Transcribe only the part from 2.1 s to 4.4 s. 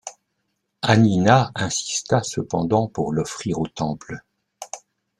cependant pour l'offrir au Temple.